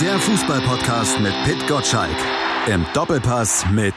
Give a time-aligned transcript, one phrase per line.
[0.00, 2.10] Der Fußballpodcast mit Pit Gottschalk.
[2.66, 3.94] Im Doppelpass mit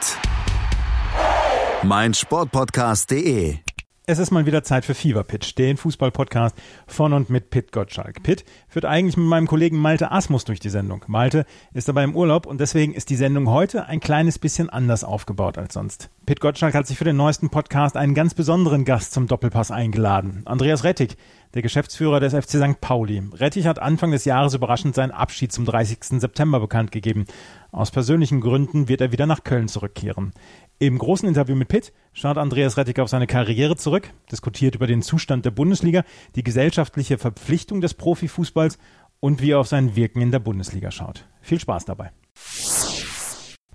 [1.82, 3.58] meinsportpodcast.de.
[4.06, 8.22] Es ist mal wieder Zeit für Fever Pitch, den Fußballpodcast von und mit Pit Gottschalk.
[8.22, 11.04] Pit führt eigentlich mit meinem Kollegen Malte Asmus durch die Sendung.
[11.06, 11.44] Malte
[11.74, 15.58] ist dabei im Urlaub und deswegen ist die Sendung heute ein kleines bisschen anders aufgebaut
[15.58, 16.08] als sonst.
[16.24, 20.42] Pit Gottschalk hat sich für den neuesten Podcast einen ganz besonderen Gast zum Doppelpass eingeladen.
[20.46, 21.16] Andreas Rettig,
[21.54, 22.80] der Geschäftsführer des FC St.
[22.80, 23.22] Pauli.
[23.34, 26.20] Rettig hat Anfang des Jahres überraschend seinen Abschied zum 30.
[26.20, 27.26] September bekannt gegeben.
[27.72, 30.32] Aus persönlichen Gründen wird er wieder nach Köln zurückkehren.
[30.78, 35.02] Im großen Interview mit Pitt schaut Andreas Rettig auf seine Karriere zurück, diskutiert über den
[35.02, 36.04] Zustand der Bundesliga,
[36.36, 38.78] die gesellschaftliche Verpflichtung des Profifußballs
[39.20, 41.26] und wie er auf sein Wirken in der Bundesliga schaut.
[41.42, 42.12] Viel Spaß dabei.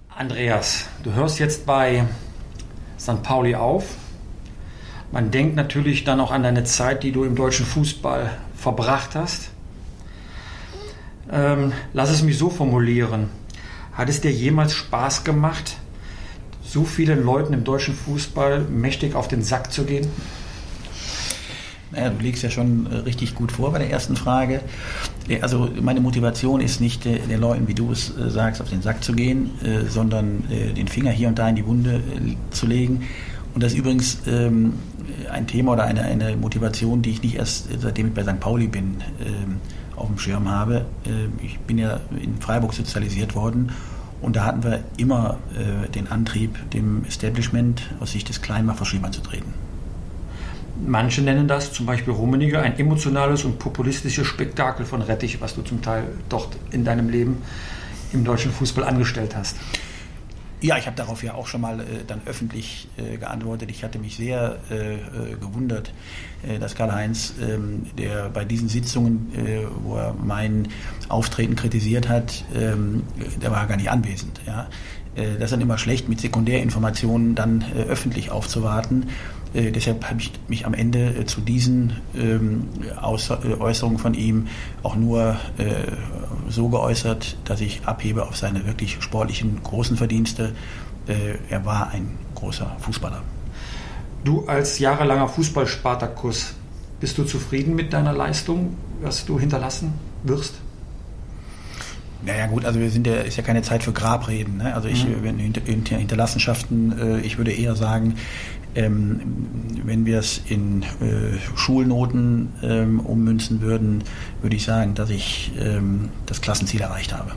[0.10, 2.05] Andreas, du hörst jetzt bei
[2.98, 3.22] St.
[3.22, 3.98] Pauli auf.
[5.12, 9.50] Man denkt natürlich dann auch an deine Zeit, die du im deutschen Fußball verbracht hast.
[11.32, 13.30] Ähm, lass es mich so formulieren.
[13.93, 15.77] Hat es dir jemals Spaß gemacht,
[16.63, 20.07] so vielen Leuten im deutschen Fußball mächtig auf den Sack zu gehen?
[21.91, 24.62] Naja, du liegst ja schon äh, richtig gut vor bei der ersten Frage.
[25.41, 28.82] Also meine Motivation ist nicht äh, den Leuten, wie du es äh, sagst, auf den
[28.82, 29.52] Sack zu gehen,
[29.90, 32.02] sondern den Finger hier und da in die Wunde
[32.52, 33.08] zu legen.
[33.56, 34.74] Und das ist übrigens ähm,
[35.32, 38.40] ein Thema oder eine, eine Motivation, die ich nicht erst seitdem ich bei St.
[38.40, 39.58] Pauli bin, ähm,
[39.96, 40.86] auf dem Schirm habe.
[41.42, 43.72] Ich bin ja in Freiburg sozialisiert worden
[44.22, 48.74] und da hatten wir immer äh, den Antrieb, dem Establishment aus Sicht des Kleinen mal
[48.74, 49.54] vor Schema zu treten.
[50.86, 55.62] Manche nennen das, zum Beispiel Rummeniger, ein emotionales und populistisches Spektakel von Rettich, was du
[55.62, 57.38] zum Teil dort in deinem Leben
[58.12, 59.58] im deutschen Fußball angestellt hast.
[60.66, 63.70] Ja, ich habe darauf ja auch schon mal äh, dann öffentlich äh, geantwortet.
[63.70, 64.97] Ich hatte mich sehr äh, äh
[65.40, 65.94] gewundert,
[66.41, 70.69] äh, dass Karl-Heinz, ähm, der bei diesen Sitzungen, äh, wo er mein
[71.08, 73.03] Auftreten kritisiert hat, ähm,
[73.40, 74.41] der war gar nicht anwesend.
[74.47, 74.68] Ja?
[75.16, 79.06] das ist dann immer schlecht, mit Sekundärinformationen dann öffentlich aufzuwarten.
[79.56, 84.48] Äh, deshalb habe ich mich am Ende äh, zu diesen ähm, äh, Äußerungen von ihm
[84.84, 85.92] auch nur äh,
[86.50, 90.54] so geäußert, dass ich abhebe auf seine wirklich sportlichen großen Verdienste.
[91.08, 93.22] Äh, er war ein großer Fußballer.
[94.26, 96.54] Du als jahrelanger Fußball-Spartakus,
[97.00, 100.56] bist du zufrieden mit deiner Leistung, was du hinterlassen wirst?
[102.26, 104.58] Naja gut, also wir sind ja, ist ja keine Zeit für Grabreden.
[104.58, 104.74] Ne?
[104.74, 105.24] Also ich, mhm.
[105.24, 108.16] wenn Hinterlassenschaften, äh, ich würde eher sagen,
[108.75, 109.22] ähm,
[109.84, 114.03] wenn wir es in äh, Schulnoten ähm, ummünzen würden,
[114.41, 117.31] würde ich sagen, dass ich ähm, das Klassenziel erreicht habe.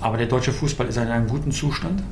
[0.00, 2.02] Aber der deutsche Fußball ist in einem guten Zustand?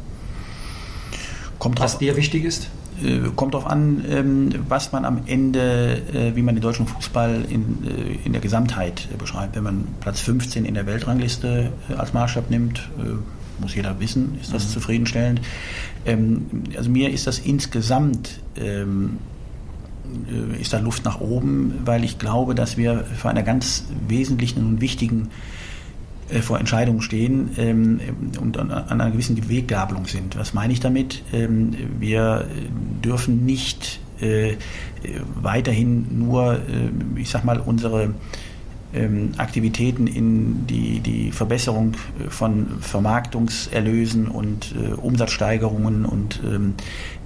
[1.58, 2.68] Kommt was dir wichtig ist?
[3.02, 7.44] Äh, kommt darauf an, ähm, was man am Ende, äh, wie man den deutschen Fußball
[7.48, 9.56] in, äh, in der Gesamtheit beschreibt.
[9.56, 12.88] Wenn man Platz 15 in der Weltrangliste als Maßstab nimmt,
[13.60, 14.70] muss jeder wissen, ist das mhm.
[14.70, 15.40] zufriedenstellend.
[16.06, 19.18] Ähm, also mir ist das insgesamt ähm,
[20.60, 24.80] ist da Luft nach oben, weil ich glaube, dass wir vor einer ganz wesentlichen und
[24.80, 25.30] wichtigen
[26.28, 28.00] äh, vor Entscheidungen stehen ähm,
[28.40, 30.36] und an, an, einer gewissen Weggabelung sind.
[30.36, 31.22] Was meine ich damit?
[31.32, 32.46] Ähm, wir
[33.02, 34.56] dürfen nicht äh,
[35.34, 38.14] weiterhin nur, äh, ich sag mal, unsere
[39.38, 41.92] Aktivitäten in die, die Verbesserung
[42.28, 46.74] von Vermarktungserlösen und äh, Umsatzsteigerungen und ähm,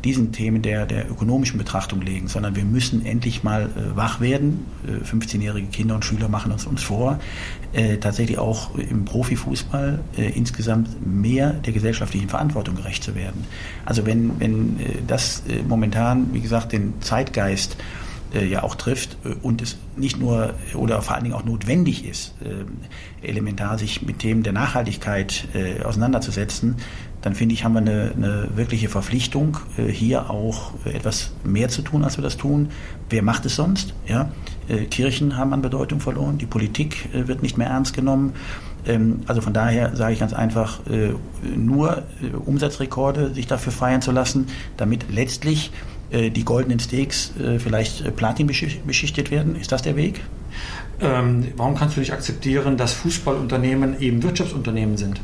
[0.04, 4.64] diesen Themen der, der ökonomischen Betrachtung legen, sondern wir müssen endlich mal äh, wach werden.
[4.86, 7.18] Äh, 15-jährige Kinder und Schüler machen uns uns vor,
[7.72, 13.44] äh, tatsächlich auch im Profifußball äh, insgesamt mehr der gesellschaftlichen Verantwortung gerecht zu werden.
[13.84, 19.16] Also wenn, wenn äh, das äh, momentan, wie gesagt, den Zeitgeist äh, ja auch trifft
[19.24, 24.02] äh, und es nicht nur oder vor allen Dingen auch notwendig ist, äh, elementar sich
[24.02, 26.76] mit Themen der Nachhaltigkeit äh, auseinanderzusetzen,
[27.22, 31.82] dann finde ich, haben wir eine, eine wirkliche Verpflichtung, äh, hier auch etwas mehr zu
[31.82, 32.68] tun, als wir das tun.
[33.10, 33.94] Wer macht es sonst?
[34.06, 34.30] Ja?
[34.68, 38.34] Äh, Kirchen haben an Bedeutung verloren, die Politik wird nicht mehr ernst genommen.
[38.86, 40.80] Ähm, also von daher sage ich ganz einfach,
[41.56, 42.04] nur
[42.44, 44.46] Umsatzrekorde sich dafür feiern zu lassen,
[44.76, 49.56] damit letztlich äh, die goldenen Steaks äh, vielleicht äh, Platin beschichtet werden?
[49.56, 50.20] Ist das der Weg?
[51.00, 55.20] Ähm, warum kannst du nicht akzeptieren, dass Fußballunternehmen eben Wirtschaftsunternehmen sind?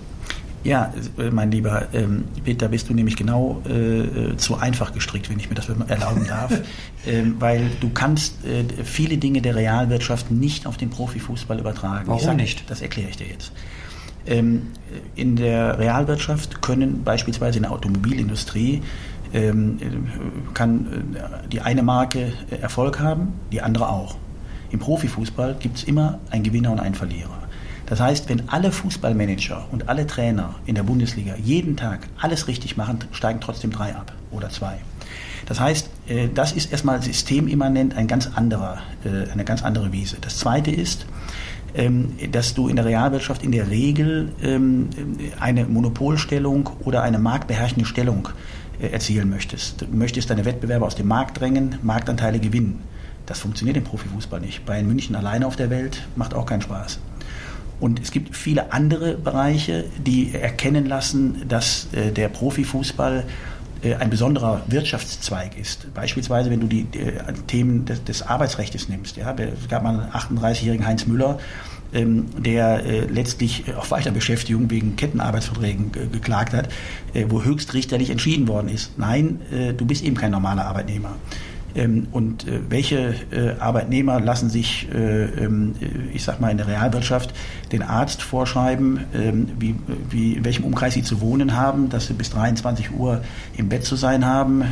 [0.62, 0.94] Ja,
[1.30, 5.56] mein Lieber ähm, Peter, bist du nämlich genau äh, zu einfach gestrickt, wenn ich mir
[5.56, 6.58] das erlauben darf,
[7.06, 12.06] ähm, weil du kannst äh, viele Dinge der Realwirtschaft nicht auf den Profifußball übertragen.
[12.06, 12.70] Warum sag, nicht?
[12.70, 13.52] Das erkläre ich dir jetzt.
[14.26, 14.68] Ähm,
[15.16, 18.82] in der Realwirtschaft können beispielsweise in der Automobilindustrie
[20.54, 24.16] kann äh, die eine Marke äh, Erfolg haben, die andere auch.
[24.70, 27.42] Im Profifußball gibt es immer einen Gewinner und einen Verlierer.
[27.86, 32.76] Das heißt, wenn alle Fußballmanager und alle Trainer in der Bundesliga jeden Tag alles richtig
[32.76, 34.76] machen, steigen trotzdem drei ab oder zwei.
[35.46, 38.78] Das heißt, äh, das ist erstmal systemimmanent ein ganz anderer,
[39.32, 40.16] eine ganz andere Wiese.
[40.20, 41.06] Das Zweite ist,
[41.74, 44.88] ähm, dass du in der Realwirtschaft in der Regel ähm,
[45.40, 49.82] eine Monopolstellung oder eine marktbeherrschende Stellung äh, erzielen möchtest.
[49.82, 52.80] Du möchtest deine Wettbewerber aus dem Markt drängen, Marktanteile gewinnen.
[53.26, 54.66] Das funktioniert im Profifußball nicht.
[54.66, 56.98] Bayern München alleine auf der Welt macht auch keinen Spaß.
[57.80, 63.24] Und es gibt viele andere Bereiche, die erkennen lassen, dass der Profifußball
[63.84, 65.92] äh, ein besonderer Wirtschaftszweig ist.
[65.94, 66.86] Beispielsweise, wenn du die,
[67.46, 69.16] Themen des, Arbeitsrechts nimmst.
[69.16, 71.38] Ja, es gab mal einen 38-jährigen Heinz Müller,
[71.94, 76.68] der äh, letztlich auf Weiterbeschäftigung wegen Kettenarbeitsverträgen geklagt hat,
[77.12, 78.98] äh, wo höchstrichterlich entschieden worden ist.
[78.98, 81.16] Nein, äh, du bist eben kein normaler Arbeitnehmer.
[81.74, 85.74] Ähm, und äh, welche äh, Arbeitnehmer lassen sich, äh, ähm,
[86.12, 87.34] ich sag mal, in der Realwirtschaft
[87.72, 89.74] den Arzt vorschreiben, ähm, wie,
[90.10, 93.22] wie, in welchem Umkreis sie zu wohnen haben, dass sie bis 23 Uhr
[93.56, 94.62] im Bett zu sein haben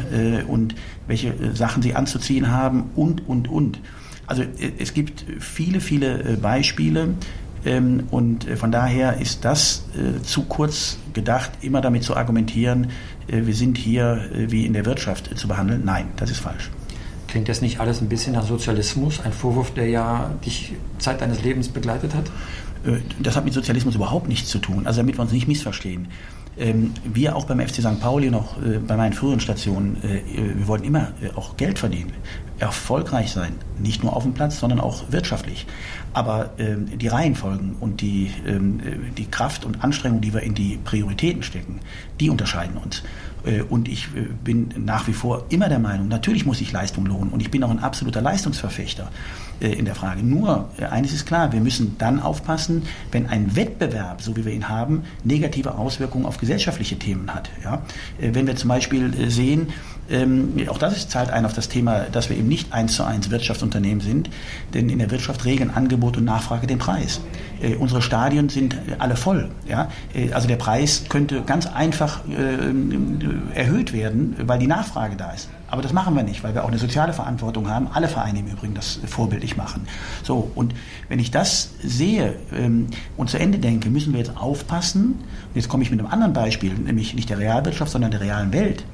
[0.48, 0.74] und
[1.06, 3.80] welche Sachen sie anzuziehen haben und, und, und.
[4.32, 4.44] Also
[4.78, 7.14] es gibt viele, viele Beispiele,
[8.10, 9.84] und von daher ist das
[10.24, 12.88] zu kurz gedacht, immer damit zu argumentieren,
[13.28, 15.82] wir sind hier wie in der Wirtschaft zu behandeln.
[15.84, 16.70] Nein, das ist falsch.
[17.28, 19.20] Klingt das nicht alles ein bisschen nach Sozialismus?
[19.20, 22.26] Ein Vorwurf, der ja dich Zeit deines Lebens begleitet hat?
[22.84, 24.86] Äh, das hat mit Sozialismus überhaupt nichts zu tun.
[24.86, 26.08] Also damit wir uns nicht missverstehen.
[26.58, 28.00] Ähm, wir auch beim FC St.
[28.00, 30.20] Pauli noch äh, bei meinen früheren Stationen, äh,
[30.56, 32.12] wir wollten immer auch Geld verdienen,
[32.58, 35.66] erfolgreich sein, nicht nur auf dem Platz, sondern auch wirtschaftlich.
[36.12, 38.80] Aber ähm, die Reihenfolgen und die, ähm,
[39.16, 41.80] die Kraft und Anstrengung, die wir in die Prioritäten stecken,
[42.20, 43.02] die unterscheiden uns.
[43.44, 47.06] Äh, und ich äh, bin nach wie vor immer der Meinung, natürlich muss sich Leistung
[47.06, 47.30] lohnen.
[47.30, 50.22] Und ich bin auch ein absoluter Leistungsverfechter äh, in der Frage.
[50.22, 52.82] Nur, eines ist klar, wir müssen dann aufpassen,
[53.12, 57.50] wenn ein Wettbewerb, so wie wir ihn haben, negative Auswirkungen auf gesellschaftliche Themen hat.
[57.62, 57.82] Ja?
[58.18, 59.68] Wenn wir zum Beispiel sehen,
[60.10, 63.04] ähm, auch das ist, zahlt ein auf das Thema, dass wir eben nicht eins zu
[63.04, 64.30] eins Wirtschaftsunternehmen sind,
[64.74, 67.20] denn in der Wirtschaft regeln Angebot und Nachfrage den Preis.
[67.62, 69.50] Äh, unsere Stadien sind alle voll.
[69.68, 69.88] Ja?
[70.14, 75.48] Äh, also der Preis könnte ganz einfach äh, erhöht werden, weil die Nachfrage da ist.
[75.72, 77.88] Aber das machen wir nicht, weil wir auch eine soziale Verantwortung haben.
[77.94, 79.86] Alle Vereine im Übrigen das vorbildlich machen.
[80.22, 80.74] So, und
[81.08, 85.14] wenn ich das sehe ähm, und zu Ende denke, müssen wir jetzt aufpassen.
[85.14, 88.52] Und jetzt komme ich mit einem anderen Beispiel, nämlich nicht der Realwirtschaft, sondern der realen
[88.52, 88.84] Welt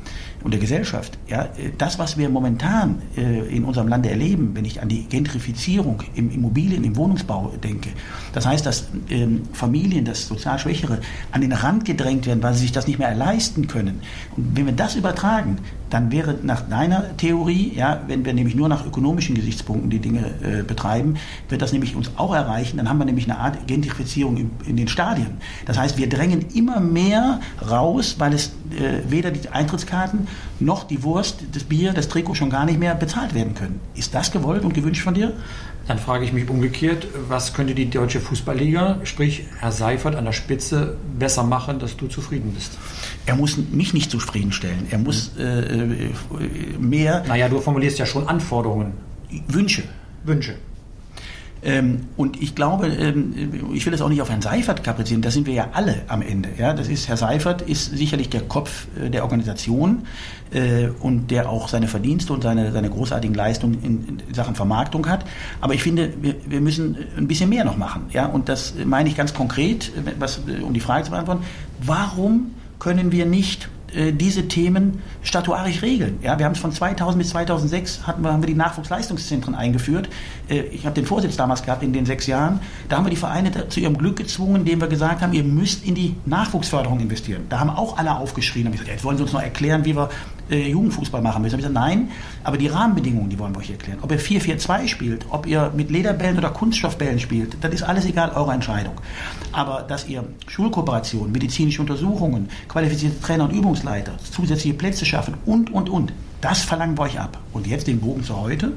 [0.44, 1.18] und der Gesellschaft.
[1.26, 1.48] Ja,
[1.78, 6.30] das, was wir momentan äh, in unserem Lande erleben, wenn ich an die Gentrifizierung im
[6.30, 7.90] Immobilien, im Wohnungsbau denke,
[8.32, 11.00] das heißt, dass ähm, Familien, das sozial Schwächere,
[11.32, 14.00] an den Rand gedrängt werden, weil sie sich das nicht mehr leisten können.
[14.36, 15.58] Und wenn wir das übertragen,
[15.90, 20.34] dann wäre nach deiner Theorie, ja, wenn wir nämlich nur nach ökonomischen Gesichtspunkten die Dinge
[20.42, 21.16] äh, betreiben,
[21.48, 22.76] wird das nämlich uns auch erreichen.
[22.76, 25.38] Dann haben wir nämlich eine Art Gentrifizierung in, in den Stadien.
[25.66, 30.28] Das heißt, wir drängen immer mehr raus, weil es äh, weder die Eintrittskarten
[30.60, 33.80] noch die Wurst, das Bier, das Trikot schon gar nicht mehr bezahlt werden können.
[33.94, 35.32] Ist das gewollt und gewünscht von dir?
[35.88, 40.32] Dann frage ich mich umgekehrt, was könnte die deutsche Fußballliga, sprich Herr Seifert an der
[40.32, 42.78] Spitze, besser machen, dass du zufrieden bist?
[43.24, 44.86] Er muss mich nicht zufriedenstellen.
[44.90, 45.40] Er muss mhm.
[45.40, 46.10] äh, äh,
[46.78, 47.24] mehr.
[47.26, 48.92] Naja, du formulierst ja schon Anforderungen.
[49.48, 49.82] Wünsche.
[50.24, 50.56] Wünsche.
[51.62, 55.30] Ähm, und ich glaube, ähm, ich will das auch nicht auf Herrn Seifert kaprizieren, da
[55.30, 56.50] sind wir ja alle am Ende.
[56.56, 56.72] Ja?
[56.72, 60.06] Das ist, Herr Seifert ist sicherlich der Kopf äh, der Organisation
[60.52, 65.24] äh, und der auch seine Verdienste und seine, seine großartigen Leistungen in, Sachen Vermarktung hat.
[65.60, 68.06] Aber ich finde, wir, wir müssen ein bisschen mehr noch machen.
[68.12, 68.26] Ja?
[68.26, 71.44] Und das meine ich ganz konkret, was, um die Frage zu beantworten.
[71.84, 76.18] Warum können wir nicht äh, diese Themen statuarisch regeln.
[76.22, 80.08] Ja, wir haben es von 2000 bis 2006 hatten wir, haben wir die Nachwuchsleistungszentren eingeführt.
[80.48, 82.60] Äh, ich habe den Vorsitz damals gehabt in den sechs Jahren.
[82.88, 85.84] Da haben wir die Vereine zu ihrem Glück gezwungen, indem wir gesagt haben, ihr müsst
[85.84, 87.46] in die Nachwuchsförderung investieren.
[87.48, 90.10] Da haben auch alle aufgeschrien und gesagt, jetzt wollen Sie uns noch erklären, wie wir
[90.50, 91.54] äh, Jugendfußball machen müssen.
[91.54, 92.10] Ich gesagt, nein,
[92.44, 93.98] aber die Rahmenbedingungen, die wollen wir euch erklären.
[94.02, 98.32] Ob ihr 4-4-2 spielt, ob ihr mit Lederbällen oder Kunststoffbällen spielt, das ist alles egal,
[98.34, 98.94] eure Entscheidung.
[99.52, 105.88] Aber dass ihr Schulkooperationen, medizinische Untersuchungen, qualifizierte Trainer und Übungsleiter, zusätzliche Plätze schaffen und, und,
[105.88, 107.38] und, das verlangen wir euch ab.
[107.52, 108.72] Und jetzt den Bogen zu heute.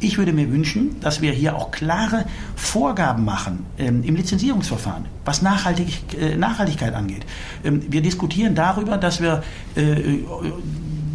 [0.00, 5.42] Ich würde mir wünschen, dass wir hier auch klare Vorgaben machen ähm, im Lizenzierungsverfahren, was
[5.42, 7.24] Nachhaltig, äh, Nachhaltigkeit angeht.
[7.64, 9.42] Ähm, wir diskutieren darüber, dass wir
[9.76, 10.18] äh,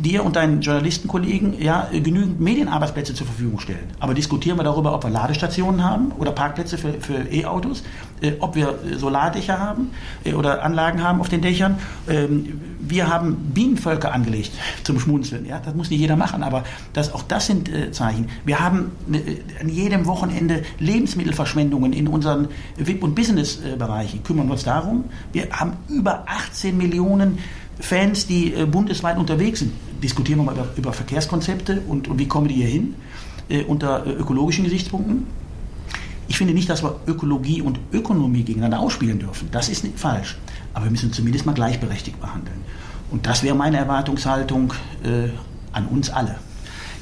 [0.02, 3.88] dir und deinen Journalistenkollegen ja genügend Medienarbeitsplätze zur Verfügung stellen.
[4.00, 7.84] Aber diskutieren wir darüber, ob wir Ladestationen haben oder Parkplätze für, für E-Autos,
[8.22, 9.92] äh, ob wir Solardächer haben
[10.24, 11.78] äh, oder Anlagen haben auf den Dächern.
[12.08, 14.52] Ähm, wir haben Bienenvölker angelegt
[14.84, 15.46] zum Schmunzeln.
[15.46, 16.64] Ja, das muss nicht jeder machen, aber
[16.94, 18.30] das, auch das sind äh, Zeichen.
[18.46, 24.24] Wir haben äh, an jedem Wochenende Lebensmittelverschwendungen in unseren VIP- und Business-Bereichen.
[24.24, 25.06] Kümmern wir uns darum.
[25.34, 27.40] Wir haben über 18 Millionen
[27.80, 29.74] Fans, die äh, bundesweit unterwegs sind.
[30.04, 32.96] Diskutieren wir mal über, über Verkehrskonzepte und, und, wie kommen die hier hin
[33.50, 35.28] äh, unter äh, ökologischen Gesichtspunkten.
[36.28, 39.50] Ich finde nicht, dass wir Ökologie und Ökonomie gegeneinander ausspielen dürfen.
[39.52, 40.38] Das ist nicht falsch.
[40.74, 42.62] Aber wir müssen zumindest mal gleichberechtigt behandeln.
[43.10, 45.30] Und das wäre meine Erwartungshaltung äh,
[45.72, 46.36] an uns alle.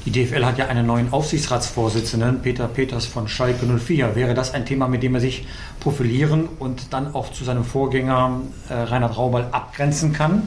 [0.06, 4.14] Die DFL hat ja einen neuen Aufsichtsratsvorsitzenden, Peter Peters von Schalke 04.
[4.14, 5.46] Wäre das ein Thema, mit dem er sich
[5.80, 10.44] profilieren und dann auch zu seinem Vorgänger äh, Reinhard Raubal abgrenzen kann?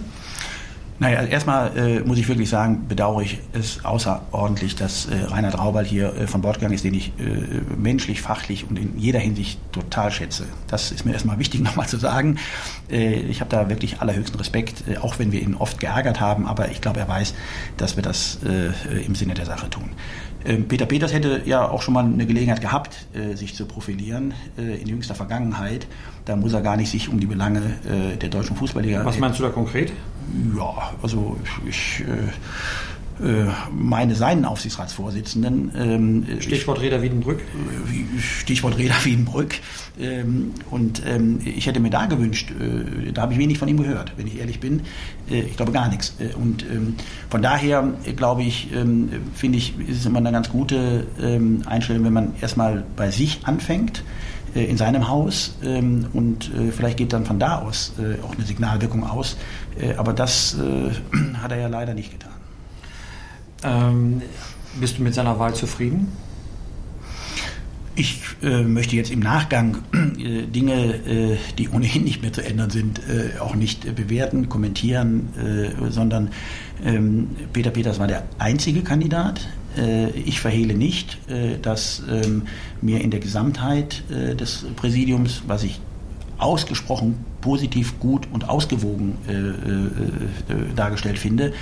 [1.01, 5.83] Naja, erstmal äh, muss ich wirklich sagen, bedauere ich es außerordentlich, dass äh, Reinhard Raubal
[5.83, 7.23] hier äh, von Bord gegangen ist, den ich äh,
[7.75, 10.45] menschlich, fachlich und in jeder Hinsicht total schätze.
[10.67, 12.37] Das ist mir erstmal wichtig nochmal zu sagen.
[12.87, 16.45] Äh, ich habe da wirklich allerhöchsten Respekt, äh, auch wenn wir ihn oft geärgert haben,
[16.45, 17.33] aber ich glaube, er weiß,
[17.77, 19.89] dass wir das im Sinne der Sache tun.
[20.45, 24.87] Ähm, Peter Peters hätte ja auch schon mal eine Gelegenheit gehabt, sich zu profilieren in
[24.87, 25.87] jüngster Vergangenheit.
[26.25, 27.61] Da muss er gar nicht sich um die Belange
[28.21, 29.05] der deutschen Fußballliga.
[29.05, 29.91] Was meinst du da konkret?
[30.55, 32.29] Ja, also ich äh,
[33.21, 35.71] äh, meine seinen Aufsichtsratsvorsitzenden.
[35.77, 37.39] Ähm, Stichwort Reda Wiedenbrück.
[37.39, 39.55] Äh, Stichwort Reda Wiedenbrück.
[39.99, 43.77] Ähm, und ähm, ich hätte mir da gewünscht, äh, da habe ich wenig von ihm
[43.77, 44.81] gehört, wenn ich ehrlich bin.
[45.29, 46.15] Äh, ich glaube gar nichts.
[46.19, 46.95] Äh, und ähm,
[47.29, 52.03] von daher glaube ich, ähm, finde ich, ist es immer eine ganz gute ähm, Einstellung,
[52.05, 57.13] wenn man erstmal bei sich anfängt äh, in seinem Haus ähm, und äh, vielleicht geht
[57.13, 59.37] dann von da aus äh, auch eine Signalwirkung aus.
[59.97, 60.57] aber das
[61.41, 62.31] hat er ja leider nicht getan.
[63.63, 64.21] Ähm,
[64.79, 66.07] bist du mit seiner Wahl zufrieden?
[67.93, 72.69] Ich äh, möchte jetzt im Nachgang äh, Dinge, äh, die ohnehin nicht mehr zu ändern
[72.69, 73.01] sind,
[73.39, 75.29] auch nicht bewerten, kommentieren,
[75.89, 76.29] sondern
[76.83, 79.47] ähm, Peter Peters war der einzige Kandidat.
[80.25, 81.17] ich verhehle nicht,
[81.61, 82.43] dass ähm,
[82.81, 85.79] mir in der Gesamtheit des Präsidiums, was ich
[86.41, 91.53] ausgesprochen positiv, gut und ausgewogen äh, äh, äh, dargestellt finde,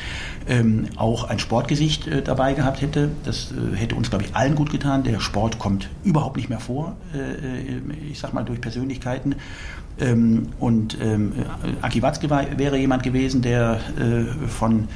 [0.47, 3.09] ähm, auch ein Sportgesicht äh, dabei gehabt hätte.
[3.23, 5.03] Das äh, hätte uns, glaube ich, allen gut getan.
[5.03, 9.35] Der Sport kommt überhaupt nicht mehr vor, äh, ich sag mal durch Persönlichkeiten.
[9.99, 11.33] Ähm, und ähm,
[11.81, 13.79] Aki Watzke wäre jemand gewesen, der
[14.47, 14.87] von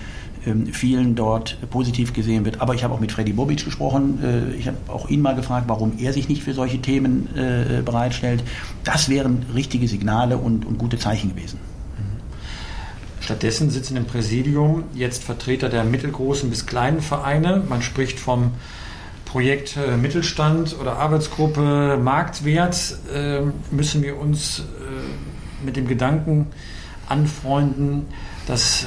[0.46, 2.60] ähm, vielen dort positiv gesehen wird.
[2.60, 4.20] Aber ich habe auch mit Freddy Bobic gesprochen.
[4.24, 7.82] Äh, ich habe auch ihn mal gefragt, warum er sich nicht für solche Themen äh,
[7.82, 8.44] bereitstellt.
[8.84, 11.60] Das wären richtige Signale und, und gute Zeichen gewesen.
[13.22, 17.64] Stattdessen sitzen im Präsidium jetzt Vertreter der mittelgroßen bis kleinen Vereine.
[17.70, 18.52] Man spricht vom
[19.34, 23.00] Projekt äh, Mittelstand oder Arbeitsgruppe Marktwert.
[23.12, 24.62] Ähm, müssen wir uns
[25.66, 26.48] mit dem Gedanken
[27.10, 28.06] anfreunden,
[28.46, 28.86] dass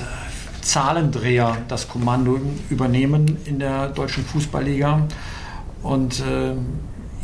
[0.62, 2.38] Zahlendreher das Kommando
[2.70, 5.08] übernehmen in der deutschen Fußballliga
[5.82, 6.54] und äh,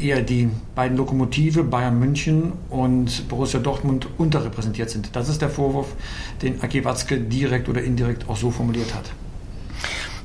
[0.02, 5.14] eher die beiden Lokomotive Bayern München und Borussia Dortmund unterrepräsentiert sind.
[5.14, 5.94] Das ist der Vorwurf,
[6.42, 9.12] den Aki Watzke direkt oder indirekt auch so formuliert hat.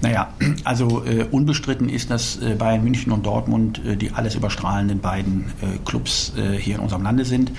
[0.01, 4.99] Naja, also äh, unbestritten ist, dass äh, Bayern München und Dortmund äh, die alles überstrahlenden
[4.99, 7.51] beiden äh, Clubs äh, hier in unserem Lande sind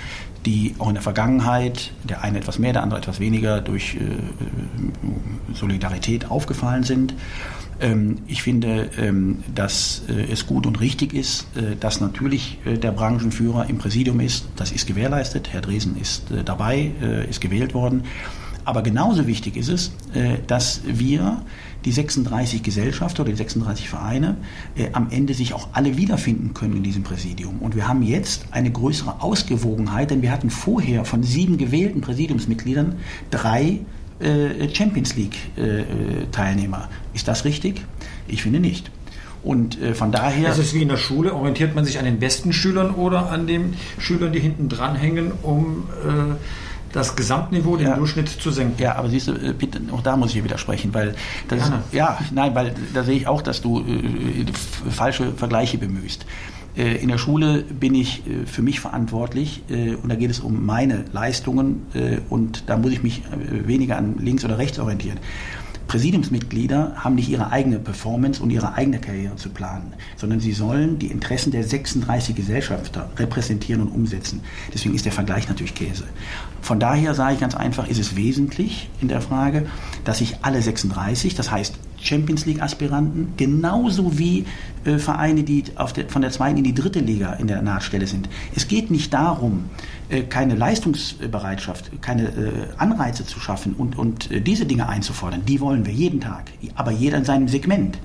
[0.45, 5.53] die auch in der Vergangenheit, der eine etwas mehr, der andere etwas weniger, durch äh,
[5.53, 7.13] Solidarität aufgefallen sind.
[7.81, 11.47] Ähm, ich finde, ähm, dass es gut und richtig ist,
[11.79, 14.45] dass natürlich der Branchenführer im Präsidium ist.
[14.55, 15.49] Das ist gewährleistet.
[15.51, 16.91] Herr Dresen ist dabei,
[17.29, 18.03] ist gewählt worden.
[18.69, 19.91] Aber genauso wichtig ist es,
[20.45, 21.41] dass wir
[21.85, 24.37] die 36 Gesellschaften oder die 36 Vereine
[24.75, 27.59] äh, am Ende sich auch alle wiederfinden können in diesem Präsidium.
[27.59, 32.97] Und wir haben jetzt eine größere Ausgewogenheit, denn wir hatten vorher von sieben gewählten Präsidiumsmitgliedern
[33.31, 33.79] drei
[34.19, 36.89] äh, Champions League-Teilnehmer.
[36.91, 37.81] Äh, ist das richtig?
[38.27, 38.91] Ich finde nicht.
[39.41, 40.49] Und äh, von daher.
[40.49, 41.33] Das ist wie in der Schule.
[41.33, 45.85] Orientiert man sich an den besten Schülern oder an den Schülern, die hinten dranhängen, um
[46.05, 46.35] äh,
[46.91, 47.95] das Gesamtniveau, den ja.
[47.95, 48.81] Durchschnitt zu senken.
[48.81, 51.15] Ja, aber siehst du, äh, bitte, auch da muss ich widersprechen, weil
[51.47, 54.45] das ist, ja, nein, weil da sehe ich auch, dass du äh,
[54.89, 56.25] falsche Vergleiche bemühst.
[56.75, 60.65] Äh, in der Schule bin ich äh, für mich verantwortlich und da geht es um
[60.65, 61.85] meine Leistungen
[62.29, 65.19] und da muss ich mich weniger an links oder rechts orientieren.
[65.89, 70.99] Präsidiumsmitglieder haben nicht ihre eigene Performance und ihre eigene Karriere zu planen, sondern sie sollen
[70.99, 74.41] die Interessen der 36 Gesellschafter repräsentieren und umsetzen.
[74.71, 76.03] Deswegen ist der Vergleich natürlich Käse.
[76.61, 79.65] Von daher sage ich ganz einfach, ist es wesentlich in der Frage,
[80.03, 84.45] dass sich alle 36, das heißt Champions League-Aspiranten, genauso wie
[84.85, 88.29] äh, Vereine, die der, von der zweiten in die dritte Liga in der Nahtstelle sind.
[88.55, 89.65] Es geht nicht darum,
[90.09, 95.43] äh, keine Leistungsbereitschaft, keine äh, Anreize zu schaffen und, und äh, diese Dinge einzufordern.
[95.45, 97.97] Die wollen wir jeden Tag, aber jeder in seinem Segment.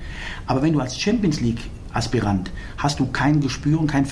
[0.47, 1.61] Aber wenn du als Champions League
[1.95, 4.05] Aspirant hast du kein Gespür und kein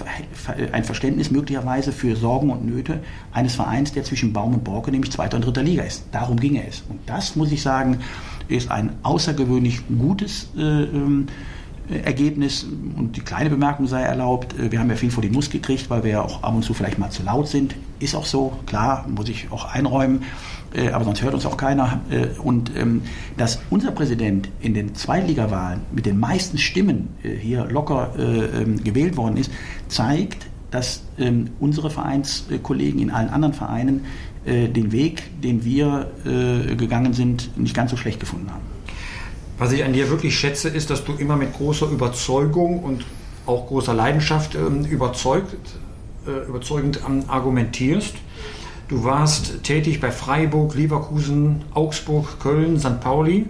[0.71, 3.01] ein Verständnis möglicherweise für Sorgen und Nöte
[3.33, 6.05] eines Vereins, der zwischen Baum und Borke, nämlich zweiter und dritter Liga ist.
[6.13, 6.83] Darum ginge es.
[6.89, 7.99] Und das, muss ich sagen,
[8.53, 11.27] ist ein außergewöhnlich gutes äh, ähm,
[11.89, 12.65] Ergebnis.
[12.95, 15.89] Und die kleine Bemerkung sei erlaubt, äh, wir haben ja viel vor die Nuss gekriegt,
[15.89, 17.75] weil wir ja auch ab und zu vielleicht mal zu laut sind.
[18.00, 20.24] Ist auch so, klar, muss ich auch einräumen.
[20.74, 22.01] Äh, aber sonst hört uns auch keiner.
[22.10, 23.01] Äh, und ähm,
[23.38, 29.38] dass unser Präsident in den Zweitligawahlen mit den meisten Stimmen hier locker ähm, gewählt worden
[29.38, 29.51] ist,
[29.88, 31.03] zeigt, dass
[31.60, 34.05] unsere Vereinskollegen in allen anderen Vereinen
[34.45, 36.12] den Weg, den wir
[36.77, 38.73] gegangen sind, nicht ganz so schlecht gefunden haben.
[39.57, 43.05] Was ich an dir wirklich schätze, ist, dass du immer mit großer Überzeugung und
[43.45, 45.55] auch großer Leidenschaft ähm, überzeugt,
[46.25, 48.15] äh, überzeugend ähm, argumentierst.
[48.88, 53.00] Du warst tätig bei Freiburg, Leverkusen, Augsburg, Köln, St.
[53.00, 53.45] Pauli,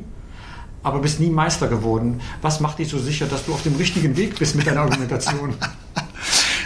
[0.84, 2.22] aber bist nie Meister geworden.
[2.42, 5.56] Was macht dich so sicher, dass du auf dem richtigen Weg bist mit deiner Argumentation?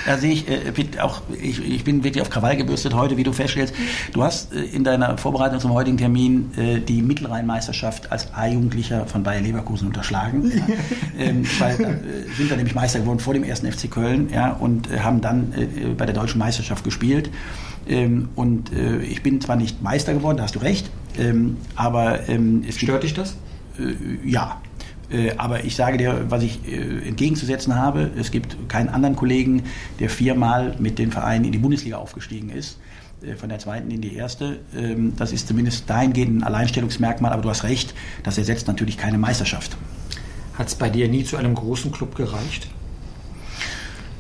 [0.08, 3.34] Da sehe ich, äh, auch, ich, ich bin wirklich auf Krawall gebürstet heute, wie du
[3.34, 3.74] feststellst.
[4.14, 9.24] Du hast äh, in deiner Vorbereitung zum heutigen Termin äh, die Mittelrhein-Meisterschaft als A-Jugendlicher von
[9.24, 10.50] Bayer Leverkusen unterschlagen.
[10.50, 10.64] Ja.
[11.20, 14.90] ähm, weil äh, sind dann nämlich Meister geworden vor dem ersten FC Köln ja, und
[14.90, 17.30] äh, haben dann äh, bei der deutschen Meisterschaft gespielt.
[17.86, 22.30] Ähm, und äh, ich bin zwar nicht Meister geworden, da hast du recht, ähm, aber
[22.30, 23.32] ähm, Stört dich das?
[23.78, 24.76] Äh, ja, äh,
[25.38, 29.64] aber ich sage dir, was ich äh, entgegenzusetzen habe, es gibt keinen anderen Kollegen,
[30.00, 32.78] der viermal mit den Vereinen in die Bundesliga aufgestiegen ist
[33.22, 34.60] äh, von der zweiten in die erste.
[34.76, 39.18] Ähm, das ist zumindest dahingehend ein Alleinstellungsmerkmal, aber du hast recht, das ersetzt natürlich keine
[39.18, 39.78] Meisterschaft.
[40.56, 42.68] Hat es bei dir nie zu einem großen Club gereicht?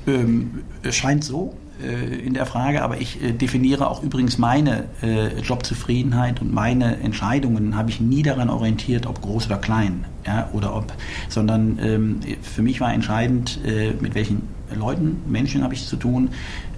[0.07, 1.55] Ähm, es scheint so.
[1.83, 6.99] Äh, in der Frage, aber ich äh, definiere auch übrigens meine äh, Jobzufriedenheit und meine
[7.01, 10.91] Entscheidungen habe ich nie daran orientiert, ob groß oder klein, ja, oder ob,
[11.29, 13.59] sondern ähm, für mich war entscheidend,
[14.01, 14.43] mit welchen
[14.75, 16.29] Leuten, Menschen habe ich zu tun,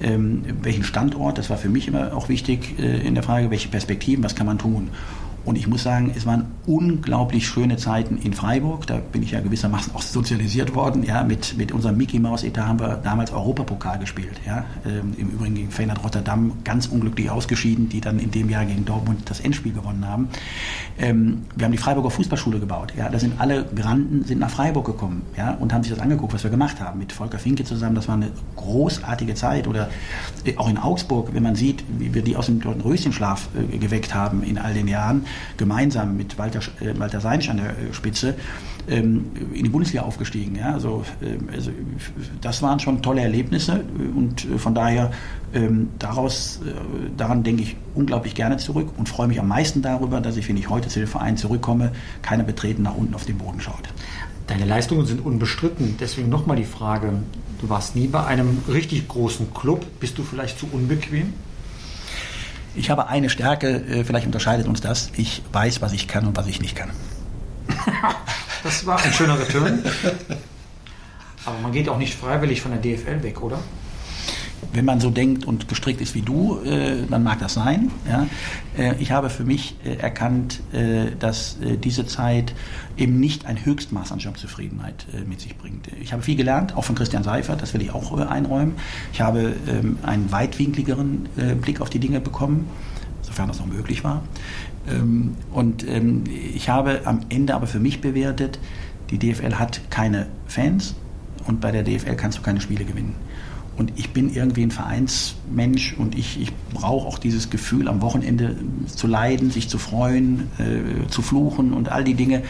[0.01, 4.23] ähm, welchen Standort, das war für mich immer auch wichtig in der Frage, welche Perspektiven,
[4.23, 4.89] was kann man tun.
[5.49, 8.85] Und ich muss sagen, es waren unglaublich schöne Zeiten in Freiburg.
[8.85, 11.01] Da bin ich ja gewissermaßen auch sozialisiert worden.
[11.01, 14.39] Ja, mit, mit unserem Mickey Mouse Etat haben wir damals Europapokal gespielt.
[14.45, 18.63] Ja, ähm, Im Übrigen gegen Feyenoord Rotterdam ganz unglücklich ausgeschieden, die dann in dem Jahr
[18.63, 20.29] gegen Dortmund das Endspiel gewonnen haben.
[20.99, 22.93] Ähm, wir haben die Freiburger Fußballschule gebaut.
[22.95, 25.23] Ja, da sind alle Granden sind nach Freiburg gekommen.
[25.35, 27.95] Ja, und haben sich das angeguckt, was wir gemacht haben mit Volker Finke zusammen.
[27.95, 29.67] Das war eine großartige Zeit.
[29.67, 29.89] Oder
[30.45, 34.13] äh, auch in Augsburg, wenn man sieht, wie wir die aus dem Röschenschlaf äh, geweckt
[34.13, 35.25] haben in all den Jahren
[35.57, 38.35] gemeinsam mit Walter, äh, Walter Seinsch an der äh, Spitze
[38.87, 40.55] ähm, in die Bundesliga aufgestiegen.
[40.55, 40.73] Ja?
[40.73, 41.71] Also, äh, also,
[42.41, 43.83] das waren schon tolle Erlebnisse
[44.15, 45.11] und äh, von daher
[45.53, 46.71] ähm, daraus, äh,
[47.17, 50.57] daran denke ich unglaublich gerne zurück und freue mich am meisten darüber, dass ich, wenn
[50.57, 53.89] ich heute zu den Verein zurückkomme, keiner betreten nach unten auf den Boden schaut.
[54.47, 55.97] Deine Leistungen sind unbestritten.
[55.99, 57.13] Deswegen nochmal die Frage,
[57.61, 59.85] du warst nie bei einem richtig großen Club.
[59.99, 61.33] Bist du vielleicht zu unbequem?
[62.75, 65.11] Ich habe eine Stärke, äh, vielleicht unterscheidet uns das.
[65.17, 66.91] Ich weiß, was ich kann und was ich nicht kann.
[68.63, 69.83] das war ein schöner Return.
[71.45, 73.59] Aber man geht auch nicht freiwillig von der DFL weg, oder?
[74.73, 77.91] Wenn man so denkt und gestrickt ist wie du, äh, dann mag das sein.
[78.07, 78.27] Ja?
[78.77, 82.53] Äh, ich habe für mich äh, erkannt, äh, dass äh, diese Zeit
[82.97, 85.87] eben nicht ein Höchstmaß an Jobzufriedenheit äh, mit sich bringt.
[86.01, 88.75] Ich habe viel gelernt, auch von Christian Seifert, das will ich auch einräumen.
[89.13, 91.29] Ich habe ähm, einen weitwinkligeren
[91.61, 92.67] Blick auf die Dinge bekommen,
[93.21, 94.23] sofern das noch möglich war.
[94.87, 98.59] Ähm, und ähm, ich habe am Ende aber für mich bewertet,
[99.09, 100.95] die DFL hat keine Fans
[101.47, 103.15] und bei der DFL kannst du keine Spiele gewinnen.
[103.79, 108.57] Und ich bin irgendwie ein Vereinsmensch und ich, ich brauche auch dieses Gefühl, am Wochenende
[108.93, 112.43] zu leiden, sich zu freuen, äh, zu fluchen und all die Dinge.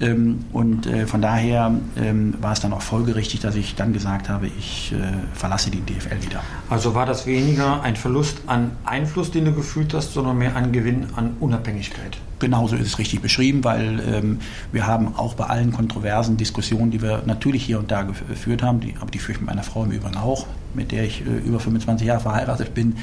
[0.00, 4.28] Ähm, und äh, von daher ähm, war es dann auch folgerichtig, dass ich dann gesagt
[4.28, 4.96] habe, ich äh,
[5.32, 6.42] verlasse die DFL wieder.
[6.68, 10.72] Also war das weniger ein Verlust an Einfluss, den du gefühlt hast, sondern mehr ein
[10.72, 12.18] Gewinn an Unabhängigkeit?
[12.38, 17.00] Genauso ist es richtig beschrieben, weil ähm, wir haben auch bei allen kontroversen Diskussionen, die
[17.00, 19.84] wir natürlich hier und da geführt haben, die, aber die führe ich mit meiner Frau
[19.84, 22.96] im Übrigen auch, mit der ich äh, über 25 Jahre verheiratet bin.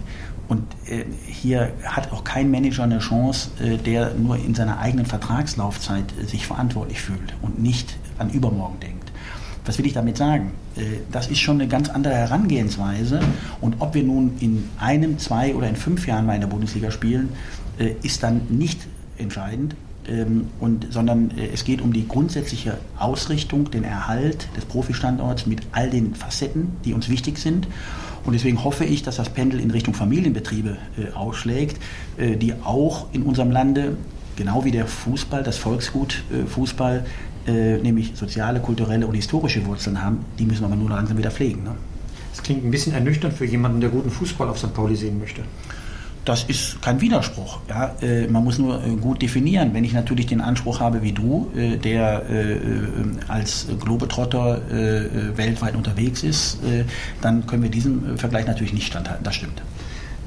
[0.49, 5.07] Und äh, hier hat auch kein Manager eine Chance, äh, der nur in seiner eigenen
[5.07, 9.11] Vertragslaufzeit äh, sich verantwortlich fühlt und nicht an übermorgen denkt.
[9.65, 10.53] Was will ich damit sagen?
[10.77, 13.21] Äh, das ist schon eine ganz andere Herangehensweise.
[13.61, 16.91] Und ob wir nun in einem, zwei oder in fünf Jahren mal in der Bundesliga
[16.91, 17.31] spielen,
[17.79, 18.87] äh, ist dann nicht
[19.19, 19.75] entscheidend,
[20.09, 25.63] ähm, und, sondern äh, es geht um die grundsätzliche Ausrichtung, den Erhalt des Profistandorts mit
[25.73, 27.67] all den Facetten, die uns wichtig sind.
[28.25, 31.81] Und deswegen hoffe ich, dass das Pendel in Richtung Familienbetriebe äh, ausschlägt,
[32.17, 33.97] äh, die auch in unserem Lande,
[34.37, 37.05] genau wie der Fußball, das Volksgut äh, Fußball,
[37.47, 41.63] äh, nämlich soziale, kulturelle und historische Wurzeln haben, die müssen aber nur langsam wieder pflegen.
[41.63, 41.75] Ne?
[42.35, 44.75] Das klingt ein bisschen ernüchternd für jemanden, der guten Fußball auf St.
[44.75, 45.43] Pauli sehen möchte
[46.27, 47.61] das ist kein Widerspruch.
[47.69, 47.95] Ja?
[48.03, 49.73] Äh, man muss nur äh, gut definieren.
[49.73, 52.59] Wenn ich natürlich den Anspruch habe wie du, äh, der äh, äh,
[53.29, 56.59] als Globetrotter äh, weltweit unterwegs ist,
[57.21, 59.25] dann können wir diesem Vergleich natürlich nicht standhalten.
[59.25, 59.63] Das stimmt.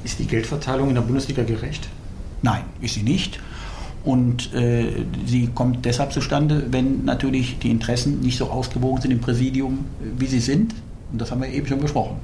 [0.04, 1.88] Ist die Geldverteilung in der Bundesliga gerecht?
[2.42, 3.38] Nein, ist sie nicht.
[4.02, 4.50] Und
[5.26, 9.84] sie kommt deshalb zustande, wenn natürlich die Interessen nicht so ausgewogen sind im Präsidium,
[10.16, 10.74] wie sie sind.
[11.12, 12.16] Und das haben wir eben schon besprochen.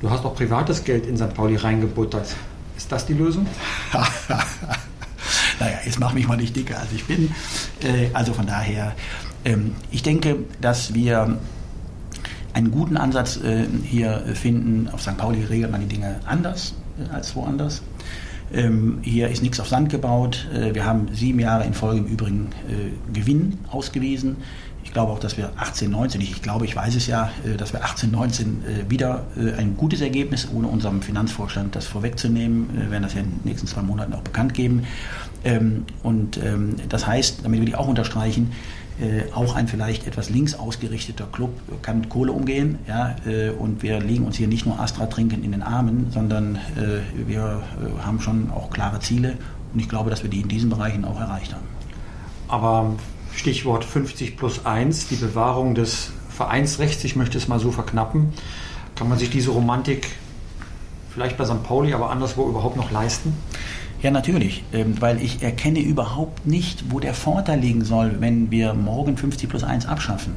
[0.00, 1.32] Du hast auch privates Geld in St.
[1.34, 2.36] Pauli reingebuttert.
[2.78, 3.44] Ist das die Lösung?
[5.60, 7.34] naja, jetzt mach mich mal nicht dicker, als ich bin.
[7.82, 8.94] Äh, also von daher,
[9.44, 11.38] ähm, ich denke, dass wir
[12.52, 14.88] einen guten Ansatz äh, hier finden.
[14.92, 15.18] Auf St.
[15.18, 17.82] Pauli regelt man die Dinge anders äh, als woanders.
[18.54, 20.46] Ähm, hier ist nichts auf Sand gebaut.
[20.52, 22.48] Wir haben sieben Jahre in Folge im Übrigen
[23.12, 24.36] Gewinn ausgewiesen.
[24.88, 27.74] Ich glaube auch, dass wir 18, 19, ich glaube, ich weiß es ja, äh, dass
[27.74, 32.90] wir 18, 19 äh, wieder äh, ein gutes Ergebnis, ohne unserem Finanzvorstand das vorwegzunehmen, wir
[32.90, 34.84] werden das ja in den nächsten zwei Monaten auch bekannt geben.
[35.44, 38.52] Ähm, und ähm, das heißt, damit will ich auch unterstreichen,
[39.32, 42.80] auch ein vielleicht etwas links ausgerichteter Club kann mit Kohle umgehen.
[42.88, 43.14] Ja,
[43.60, 46.58] und wir legen uns hier nicht nur Astra trinken in den Armen, sondern
[47.14, 47.62] wir
[48.04, 49.34] haben schon auch klare Ziele.
[49.72, 51.68] Und ich glaube, dass wir die in diesen Bereichen auch erreicht haben.
[52.48, 52.96] Aber
[53.38, 58.32] Stichwort 50 plus 1, die Bewahrung des Vereinsrechts, ich möchte es mal so verknappen.
[58.96, 60.08] Kann man sich diese Romantik
[61.14, 61.62] vielleicht bei St.
[61.62, 63.34] Pauli, aber anderswo überhaupt noch leisten?
[64.02, 68.74] Ja, natürlich, ähm, weil ich erkenne überhaupt nicht, wo der Vorteil liegen soll, wenn wir
[68.74, 70.34] morgen 50 plus 1 abschaffen.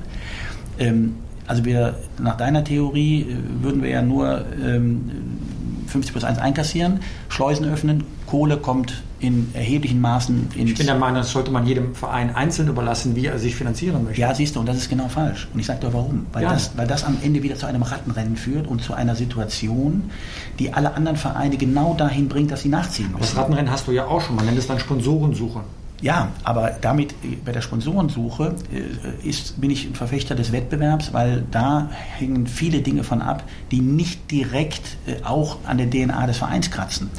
[0.77, 1.15] Ähm,
[1.47, 6.99] also wir, nach deiner Theorie äh, würden wir ja nur 50 ähm, plus 1 einkassieren,
[7.41, 10.67] Schleusen öffnen, Kohle kommt in erheblichen Maßen in.
[10.67, 14.03] Ich bin der Meinung, das sollte man jedem Verein einzeln überlassen, wie er sich finanzieren
[14.03, 14.21] möchte.
[14.21, 15.47] Ja, siehst du, und das ist genau falsch.
[15.51, 16.27] Und ich sage dir warum.
[16.33, 16.53] Weil, ja.
[16.53, 20.11] das, weil das am Ende wieder zu einem Rattenrennen führt und zu einer Situation,
[20.59, 23.15] die alle anderen Vereine genau dahin bringt, dass sie nachziehen müssen.
[23.15, 24.35] Aber das Rattenrennen hast du ja auch schon.
[24.35, 25.61] Man nennt es dann Sponsorensuche.
[26.01, 31.13] Ja, aber damit äh, bei der Sponsorensuche äh, ist, bin ich ein Verfechter des Wettbewerbs,
[31.13, 36.25] weil da hängen viele Dinge von ab, die nicht direkt äh, auch an der DNA
[36.25, 37.11] des Vereins kratzen.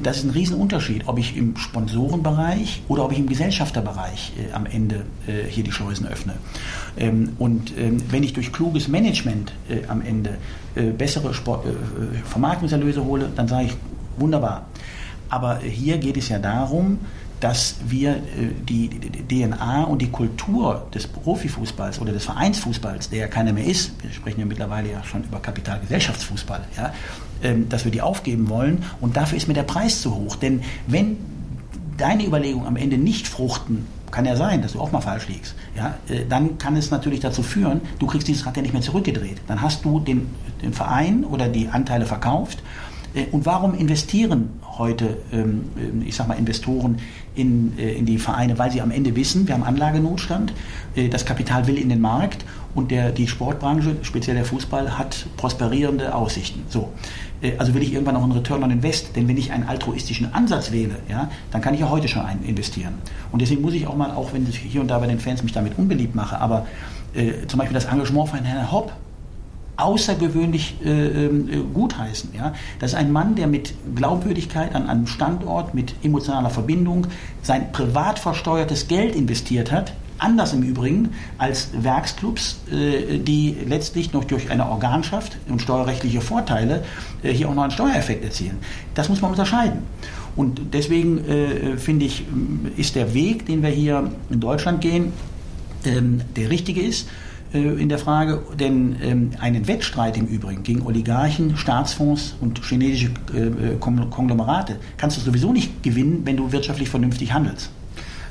[0.00, 5.04] Das ist ein Riesenunterschied, ob ich im Sponsorenbereich oder ob ich im Gesellschafterbereich am Ende
[5.48, 6.34] hier die Schleusen öffne.
[6.96, 9.52] Ähm, und ähm, wenn ich durch kluges Management
[9.88, 10.38] am Ende
[10.96, 11.32] bessere
[12.24, 13.76] Vermarktungserlöse hole, dann sage ich
[14.16, 14.66] wunderbar.
[15.28, 16.98] Aber hier geht es ja darum,
[17.40, 18.20] dass wir äh,
[18.68, 23.92] die, DNA und die Kultur des Profifußballs oder des Vereinsfußballs, der ja keiner mehr ist,
[24.02, 26.92] wir sprechen ja mittlerweile ja schon über Kapitalgesellschaftsfußball, ja,
[27.42, 30.36] ähm, dass wir die aufgeben wollen und dafür ist mir der Preis zu hoch.
[30.36, 31.16] Denn wenn
[31.96, 35.54] deine Überlegungen am Ende nicht fruchten, kann ja sein, dass du auch mal falsch liegst,
[35.76, 38.82] ja, äh, dann kann es natürlich dazu führen, du kriegst dieses Rad ja nicht mehr
[38.82, 39.40] zurückgedreht.
[39.46, 40.28] Dann hast du den,
[40.62, 42.62] den Verein oder die Anteile verkauft
[43.14, 46.98] Äh, und warum investieren heute, ähm, ähm, ich sag mal, Investoren
[47.38, 48.58] in, äh, in die Vereine?
[48.58, 50.52] Weil sie am Ende wissen, wir haben Anlagenotstand,
[50.96, 55.26] äh, das Kapital will in den Markt und der, die Sportbranche, speziell der Fußball, hat
[55.36, 56.62] prosperierende Aussichten.
[56.68, 56.92] So.
[57.56, 60.72] Also will ich irgendwann noch einen Return on Invest, denn wenn ich einen altruistischen Ansatz
[60.72, 62.94] wähle, ja, dann kann ich ja heute schon einen investieren.
[63.30, 65.44] Und deswegen muss ich auch mal, auch wenn ich hier und da bei den Fans
[65.44, 66.66] mich damit unbeliebt mache, aber
[67.14, 68.92] äh, zum Beispiel das Engagement von Herrn Hopp
[69.78, 71.30] außergewöhnlich äh, äh,
[71.72, 72.30] gutheißen.
[72.36, 72.52] Ja?
[72.80, 77.06] Das ist ein Mann, der mit Glaubwürdigkeit an einem Standort, mit emotionaler Verbindung
[77.42, 79.94] sein privat versteuertes Geld investiert hat.
[80.18, 86.82] Anders im Übrigen als Werksclubs, äh, die letztlich noch durch eine Organschaft und steuerrechtliche Vorteile
[87.22, 88.58] äh, hier auch noch einen Steuereffekt erzielen.
[88.94, 89.82] Das muss man unterscheiden.
[90.34, 92.24] Und deswegen äh, finde ich,
[92.76, 95.12] ist der Weg, den wir hier in Deutschland gehen,
[95.84, 97.08] ähm, der richtige ist
[97.52, 103.76] in der Frage, denn ähm, einen Wettstreit im Übrigen gegen Oligarchen, Staatsfonds und chinesische äh,
[103.80, 107.70] Konglomerate kannst du sowieso nicht gewinnen, wenn du wirtschaftlich vernünftig handelst.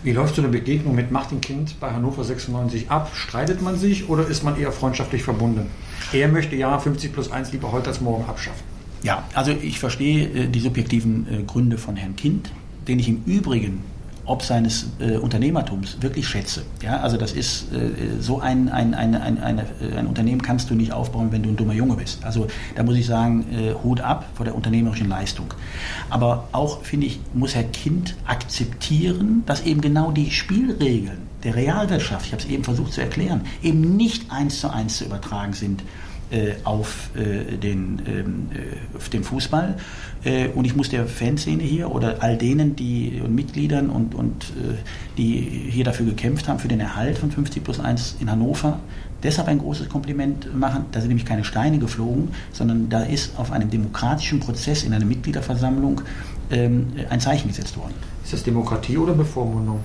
[0.03, 3.11] Wie läuft so eine Begegnung mit Martin Kind bei Hannover 96 ab?
[3.13, 5.67] Streitet man sich oder ist man eher freundschaftlich verbunden?
[6.13, 8.63] Er möchte ja 50 plus 1 lieber heute als morgen abschaffen.
[9.03, 12.51] Ja, also ich verstehe äh, die subjektiven äh, Gründe von Herrn Kind,
[12.87, 13.83] den ich im Übrigen
[14.27, 16.63] ob seines äh, Unternehmertums wirklich schätze.
[16.83, 19.65] Ja, also das ist äh, so ein, ein, ein, ein, eine,
[19.97, 22.23] ein Unternehmen kannst du nicht aufbauen, wenn du ein dummer Junge bist.
[22.23, 25.53] Also da muss ich sagen, äh, Hut ab vor der unternehmerischen Leistung.
[26.09, 32.25] Aber auch, finde ich, muss Herr Kind akzeptieren, dass eben genau die Spielregeln der Realwirtschaft,
[32.25, 35.83] ich habe es eben versucht zu erklären, eben nicht eins zu eins zu übertragen sind
[36.63, 39.77] auf, äh, den, ähm, äh, auf den Fußball.
[40.23, 44.43] Äh, und ich muss der Fanszene hier oder all denen, die und Mitgliedern und, und
[44.43, 44.75] äh,
[45.17, 48.79] die hier dafür gekämpft haben, für den Erhalt von 50 plus 1 in Hannover,
[49.23, 50.85] deshalb ein großes Kompliment machen.
[50.91, 55.05] Da sind nämlich keine Steine geflogen, sondern da ist auf einem demokratischen Prozess in einer
[55.05, 56.01] Mitgliederversammlung
[56.51, 57.93] ähm, ein Zeichen gesetzt worden.
[58.23, 59.79] Ist das Demokratie oder Bevormundung?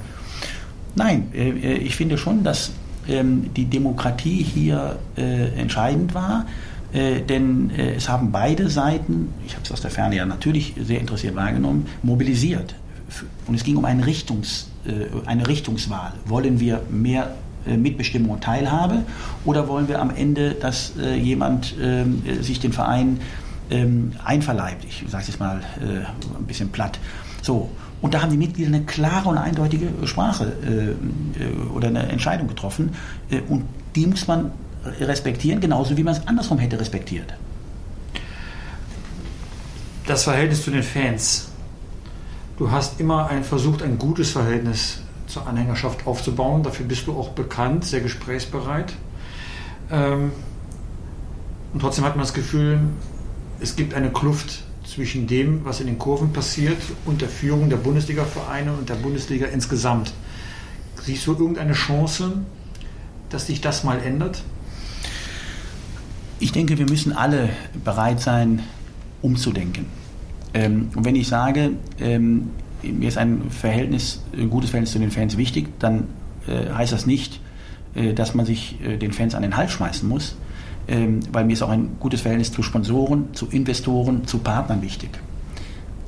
[0.94, 2.72] Nein, äh, ich finde schon, dass
[3.06, 6.46] die Demokratie hier äh, entscheidend war.
[6.92, 10.74] Äh, denn äh, es haben beide Seiten, ich habe es aus der Ferne ja natürlich
[10.78, 12.74] sehr interessiert wahrgenommen, mobilisiert.
[13.46, 16.12] Und es ging um eine, Richtungs, äh, eine Richtungswahl.
[16.26, 17.34] Wollen wir mehr
[17.66, 19.04] äh, Mitbestimmung und Teilhabe
[19.44, 23.20] oder wollen wir am Ende, dass äh, jemand ähm, sich den Verein
[23.70, 24.84] ähm, einverleibt?
[24.84, 26.98] Ich sage es jetzt mal ein bisschen platt.
[27.40, 27.70] So,
[28.02, 32.48] und da haben die Mitglieder eine klare und eindeutige Sprache äh, äh, oder eine Entscheidung
[32.48, 32.94] getroffen.
[33.30, 34.50] Äh, und die muss man
[35.00, 37.32] respektieren, genauso wie man es andersrum hätte respektiert.
[40.06, 41.48] Das Verhältnis zu den Fans.
[42.58, 46.64] Du hast immer ein, versucht, ein gutes Verhältnis zur Anhängerschaft aufzubauen.
[46.64, 48.92] Dafür bist du auch bekannt, sehr gesprächsbereit.
[49.92, 50.32] Ähm,
[51.72, 52.80] und trotzdem hat man das Gefühl,
[53.60, 56.76] es gibt eine Kluft zwischen dem, was in den Kurven passiert
[57.06, 60.12] und der Führung der Bundesliga-Vereine und der Bundesliga insgesamt.
[61.02, 62.42] Siehst du irgendeine Chance,
[63.30, 64.42] dass sich das mal ändert?
[66.40, 67.48] Ich denke, wir müssen alle
[67.84, 68.62] bereit sein,
[69.22, 69.86] umzudenken.
[70.52, 72.50] Ähm, und wenn ich sage, ähm,
[72.82, 76.08] mir ist ein Verhältnis, ein gutes Verhältnis zu den Fans wichtig, dann
[76.46, 77.40] äh, heißt das nicht,
[77.94, 80.36] äh, dass man sich äh, den Fans an den Hals schmeißen muss,
[80.88, 85.10] ähm, weil mir ist auch ein gutes Verhältnis zu Sponsoren, zu Investoren, zu Partnern wichtig.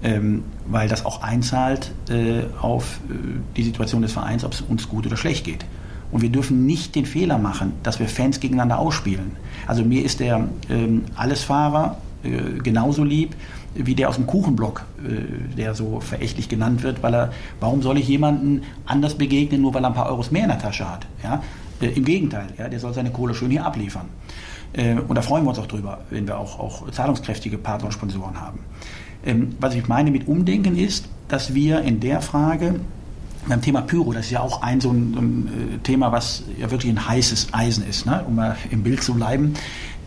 [0.02, 3.14] Ähm, weil das auch einzahlt äh, auf äh,
[3.56, 5.64] die Situation des Vereins, ob es uns gut oder schlecht geht.
[6.12, 9.32] Und wir dürfen nicht den Fehler machen, dass wir Fans gegeneinander ausspielen.
[9.66, 13.34] Also mir ist der ähm, Allesfahrer äh, genauso lieb
[13.74, 17.98] wie der aus dem Kuchenblock, äh, der so verächtlich genannt wird, weil er, warum soll
[17.98, 21.06] ich jemanden anders begegnen, nur weil er ein paar Euros mehr in der Tasche hat?
[21.22, 21.42] Ja?
[21.80, 24.06] Äh, Im Gegenteil, ja, der soll seine Kohle schön hier abliefern.
[24.74, 27.92] Äh, und da freuen wir uns auch drüber, wenn wir auch, auch zahlungskräftige Partner und
[27.92, 28.60] Sponsoren haben.
[29.24, 32.80] Ähm, was ich meine mit Umdenken ist, dass wir in der Frage
[33.46, 36.70] beim Thema Pyro, das ist ja auch ein so ein, ein äh, Thema, was ja
[36.70, 38.24] wirklich ein heißes Eisen ist, ne?
[38.26, 39.54] um mal im Bild zu bleiben.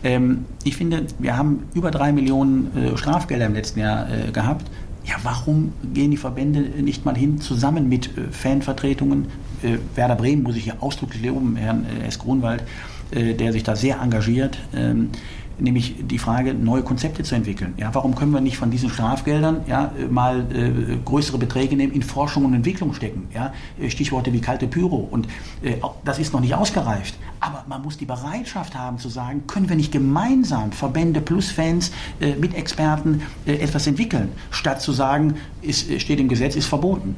[0.04, 4.66] Ähm, ich finde, wir haben über drei Millionen äh, Strafgelder im letzten Jahr äh, gehabt.
[5.04, 9.26] Ja, warum gehen die Verbände nicht mal hin, zusammen mit äh, Fanvertretungen?
[9.62, 12.18] Äh, Werder Bremen muss ich hier ausdrücklich loben, Herrn S.
[12.18, 12.64] Grunwald, äh,
[13.10, 15.10] der sich da sehr engagiert, ähm,
[15.60, 17.74] nämlich die Frage, neue Konzepte zu entwickeln.
[17.76, 22.02] Ja, warum können wir nicht von diesen Strafgeldern ja, mal äh, größere Beträge nehmen, in
[22.02, 23.28] Forschung und Entwicklung stecken?
[23.34, 23.52] Ja?
[23.80, 25.08] Äh, Stichworte wie kalte Pyro.
[25.10, 25.26] Und
[25.62, 27.14] äh, das ist noch nicht ausgereift.
[27.40, 31.92] Aber man muss die Bereitschaft haben zu sagen, können wir nicht gemeinsam Verbände plus Fans
[32.20, 37.16] äh, mit Experten äh, etwas entwickeln, statt zu sagen, es steht im Gesetz, ist verboten.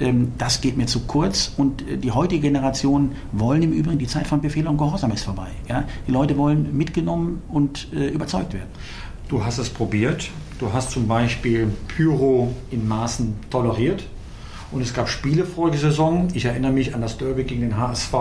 [0.00, 4.06] Ähm, das geht mir zu kurz und äh, die heutige Generation wollen im Übrigen, die
[4.06, 5.48] Zeit von Befehl und Gehorsam ist vorbei.
[5.68, 5.84] Ja?
[6.06, 8.70] Die Leute wollen mitgenommen und äh, überzeugt werden.
[9.28, 14.04] Du hast es probiert, Du hast zum Beispiel Pyro in Maßen toleriert.
[14.72, 17.78] Und es gab Spiele vor der Saison, ich erinnere mich an das Derby gegen den
[17.78, 18.12] HSV,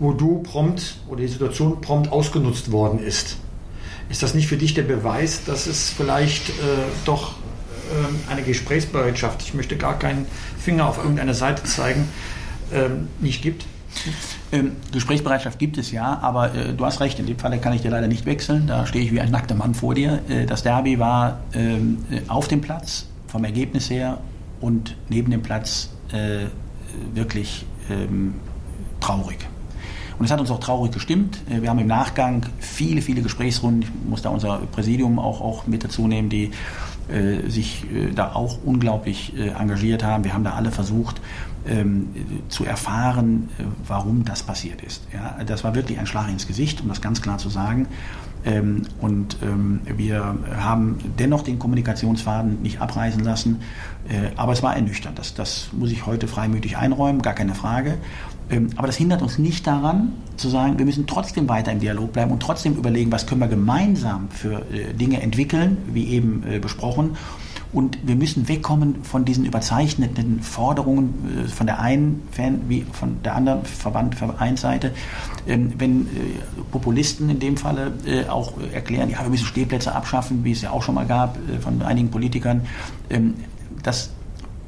[0.00, 3.36] wo du prompt oder die Situation prompt ausgenutzt worden ist.
[4.10, 6.52] Ist das nicht für dich der Beweis, dass es vielleicht äh,
[7.04, 10.26] doch äh, eine Gesprächsbereitschaft, ich möchte gar keinen
[10.68, 12.06] Finger auf irgendeine Seite zeigen,
[12.70, 12.90] äh,
[13.24, 13.64] nicht gibt?
[14.52, 17.80] Ähm, Gesprächsbereitschaft gibt es ja, aber äh, du hast recht, in dem Falle kann ich
[17.80, 18.66] dir leider nicht wechseln.
[18.66, 20.20] Da stehe ich wie ein nackter Mann vor dir.
[20.28, 24.18] Äh, das Derby war ähm, äh, auf dem Platz, vom Ergebnis her
[24.60, 26.48] und neben dem Platz äh,
[27.14, 28.34] wirklich ähm,
[29.00, 29.48] traurig.
[30.18, 31.38] Und es hat uns auch traurig gestimmt.
[31.48, 35.66] Äh, wir haben im Nachgang viele, viele Gesprächsrunden, ich muss da unser Präsidium auch, auch
[35.66, 36.50] mit dazu nehmen, die
[37.08, 40.24] äh, sich äh, da auch unglaublich äh, engagiert haben.
[40.24, 41.20] Wir haben da alle versucht
[41.66, 42.08] ähm,
[42.48, 45.06] zu erfahren, äh, warum das passiert ist.
[45.12, 47.88] Ja, das war wirklich ein Schlag ins Gesicht, um das ganz klar zu sagen.
[48.44, 53.60] Ähm, und ähm, wir haben dennoch den Kommunikationsfaden nicht abreißen lassen.
[54.08, 55.18] Äh, aber es war ernüchternd.
[55.18, 57.98] Das, das muss ich heute freimütig einräumen, gar keine Frage.
[58.50, 62.12] Ähm, aber das hindert uns nicht daran, zu sagen, wir müssen trotzdem weiter im Dialog
[62.12, 66.58] bleiben und trotzdem überlegen, was können wir gemeinsam für äh, Dinge entwickeln, wie eben äh,
[66.58, 67.16] besprochen.
[67.70, 73.22] Und wir müssen wegkommen von diesen überzeichneten Forderungen äh, von der einen Fan wie von
[73.22, 74.92] der anderen Verband, Vereinsseite.
[75.46, 76.08] Ähm, wenn
[76.70, 77.92] Populisten in dem Falle
[78.30, 81.82] auch erklären, ja, wir müssen Stehplätze abschaffen, wie es ja auch schon mal gab von
[81.82, 82.62] einigen Politikern.
[83.10, 83.34] Ähm,
[83.82, 84.10] das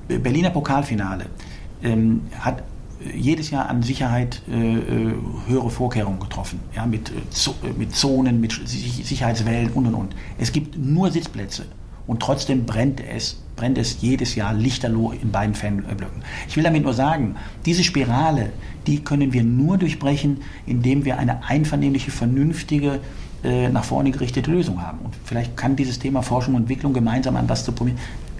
[0.08, 1.26] Berliner Pokalfinale
[2.38, 2.62] hat
[3.14, 5.14] jedes Jahr an Sicherheit äh, äh,
[5.46, 10.16] höhere Vorkehrungen getroffen, ja, mit, äh, mit Zonen, mit Sicherheitswellen und und und.
[10.38, 11.64] Es gibt nur Sitzplätze
[12.06, 16.22] und trotzdem brennt es, brennt es jedes Jahr lichterloh in beiden Fanblöcken.
[16.48, 18.52] Ich will damit nur sagen, diese Spirale,
[18.86, 23.00] die können wir nur durchbrechen, indem wir eine einvernehmliche, vernünftige,
[23.42, 24.98] äh, nach vorne gerichtete Lösung haben.
[24.98, 27.98] Und vielleicht kann dieses Thema Forschung und Entwicklung gemeinsam an was zu probieren,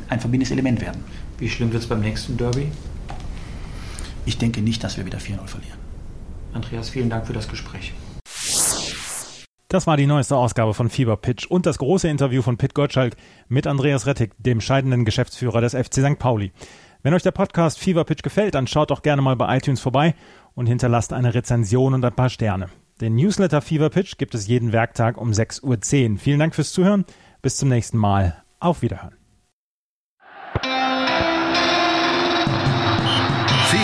[0.09, 1.03] ein verbindendes Element werden.
[1.39, 2.67] Wie schlimm wird es beim nächsten Derby?
[4.27, 5.79] Ich denke nicht, dass wir wieder 4-0 verlieren.
[6.53, 7.93] Andreas, vielen Dank für das Gespräch.
[9.69, 13.15] Das war die neueste Ausgabe von Fever Pitch und das große Interview von Pitt Gottschalk
[13.49, 16.19] mit Andreas Rettig, dem scheidenden Geschäftsführer des FC St.
[16.19, 16.51] Pauli.
[17.03, 20.17] Wenn euch der Podcast Fever Pitch gefällt, dann schaut doch gerne mal bei iTunes vorbei
[20.55, 22.69] und hinterlasst eine Rezension und ein paar Sterne.
[23.01, 26.19] Den Newsletter Fever Pitch gibt es jeden Werktag um 6.10 Uhr.
[26.19, 27.05] Vielen Dank fürs Zuhören.
[27.41, 28.43] Bis zum nächsten Mal.
[28.59, 29.20] Auf Wiederhören.